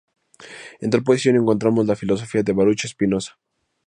[0.79, 3.33] En tal posición encontramos la filosofía de Baruch Spinoza.